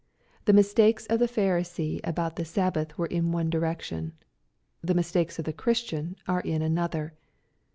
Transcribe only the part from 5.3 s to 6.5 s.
of the Christian are